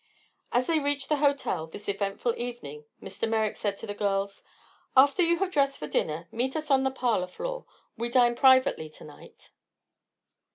[0.51, 3.29] As they reached the hotel this eventful evening Mr.
[3.29, 4.43] Merrick said to the girls:
[4.97, 7.67] "After you have dressed for dinner meet us on the parlor floor.
[7.97, 9.51] We dine privately to night."